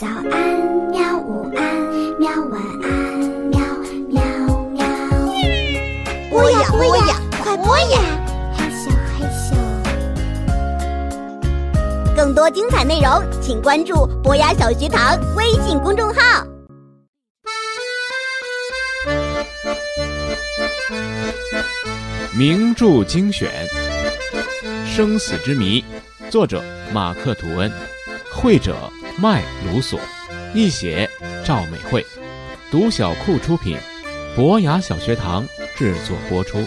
[0.00, 0.24] 早安，
[0.90, 1.18] 喵！
[1.18, 1.62] 午安，
[2.18, 2.30] 喵！
[2.50, 2.88] 晚安，
[3.50, 3.60] 喵
[4.08, 4.22] 喵
[4.70, 4.80] 喵！
[6.30, 8.00] 播呀播呀，快播呀！
[8.56, 9.52] 嘿咻，嘿咻。
[12.16, 16.46] 更多精彩内容，请关注博雅小学堂微信公众号。
[22.38, 23.68] 名著精选，
[24.86, 25.84] 《生死之谜》，
[26.30, 27.70] 作者马克·吐温，
[28.32, 28.74] 绘者
[29.18, 30.00] 麦卢索，
[30.54, 31.08] 译写
[31.44, 32.04] 赵美惠，
[32.70, 33.76] 读小库出品，
[34.34, 35.46] 博雅小学堂
[35.76, 36.66] 制作播出。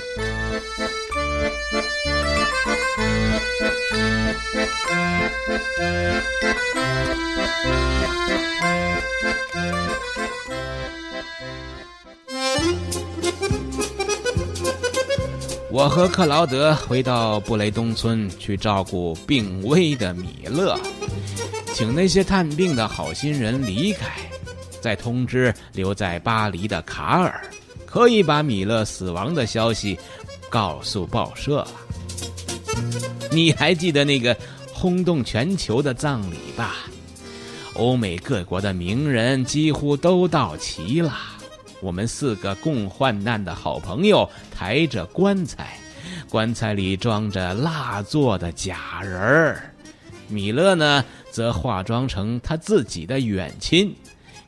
[15.73, 20.79] 我和克劳德回到布雷东村去照顾病危的米勒，
[21.73, 24.15] 请那些探病的好心人离开，
[24.79, 27.43] 再通知留在巴黎的卡尔，
[27.87, 29.97] 可以把米勒死亡的消息
[30.47, 31.71] 告诉报社了。
[33.33, 34.37] 你还记得那个
[34.71, 36.75] 轰动全球的葬礼吧？
[37.73, 41.17] 欧美各国的名人几乎都到齐了。
[41.83, 45.77] 我们四个共患难的好朋友抬着棺材，
[46.29, 49.73] 棺材里装着蜡做的假人儿。
[50.29, 53.93] 米勒呢，则化妆成他自己的远亲，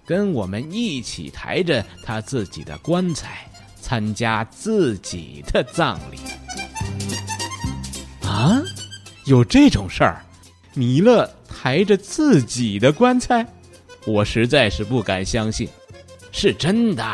[0.05, 3.45] 跟我们一起抬着他自己的棺材，
[3.81, 6.17] 参加自己的葬礼。
[8.25, 8.61] 啊，
[9.25, 10.23] 有这种事儿？
[10.73, 13.45] 米勒抬着自己的棺材，
[14.05, 15.67] 我实在是不敢相信。
[16.37, 17.05] 是真的，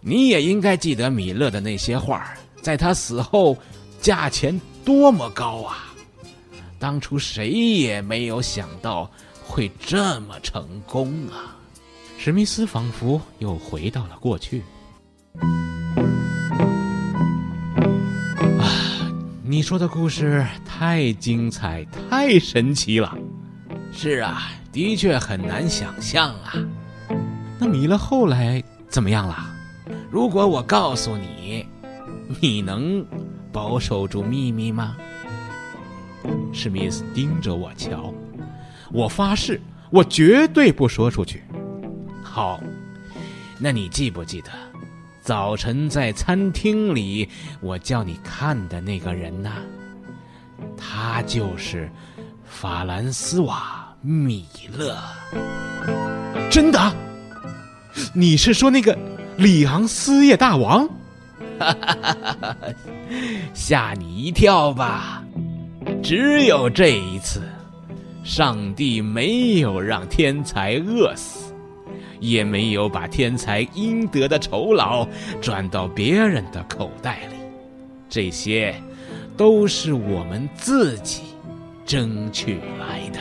[0.00, 3.58] 你也应该记得米勒的那些画，在他死后，
[4.00, 5.92] 价钱多么高啊！
[6.78, 9.10] 当初谁也没有想到
[9.42, 11.58] 会这么成功啊！
[12.16, 14.62] 史密斯仿佛又回到了过去。
[18.60, 23.18] 啊，你说的故事太精彩，太神奇了。
[23.92, 26.54] 是啊，的确很难想象啊。
[27.58, 29.36] 那米勒后来怎么样了？
[30.10, 31.66] 如果我告诉你，
[32.40, 33.04] 你能
[33.52, 34.96] 保守住秘密吗？
[36.52, 38.12] 史密斯盯着我瞧，
[38.92, 39.60] 我发誓，
[39.90, 41.42] 我绝对不说出去。
[42.22, 42.60] 好，
[43.58, 44.50] 那你记不记得，
[45.22, 47.28] 早晨在餐厅里
[47.60, 49.50] 我叫你看的那个人呢？
[50.76, 51.90] 他就是
[52.44, 54.46] 法兰斯瓦·米
[54.76, 54.96] 勒。
[56.50, 56.78] 真的？
[58.14, 58.96] 你是说那个
[59.36, 60.88] 里昂斯叶大王？
[63.54, 65.24] 吓你一跳吧！
[66.02, 67.42] 只有这一次，
[68.22, 71.52] 上帝没有让天才饿死，
[72.20, 75.06] 也没有把天才应得的酬劳
[75.40, 77.36] 转到别人的口袋里，
[78.08, 78.74] 这些
[79.36, 81.22] 都是我们自己
[81.84, 83.18] 争取来的。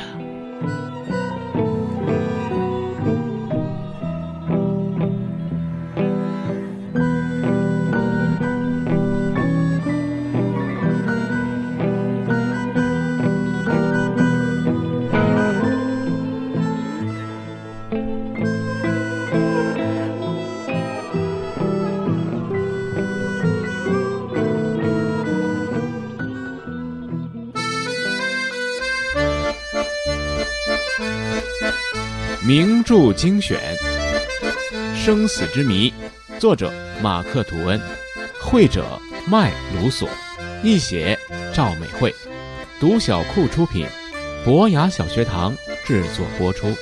[32.48, 33.60] 名著精选，
[34.96, 35.94] 《生死之谜》，
[36.40, 36.72] 作者
[37.02, 37.78] 马克·吐温，
[38.42, 38.86] 绘者
[39.30, 40.08] 麦卢索，
[40.64, 41.20] 译写
[41.54, 42.16] 赵美惠，
[42.80, 43.86] 读小库出品，
[44.46, 45.54] 博雅小学堂
[45.86, 46.74] 制作播出。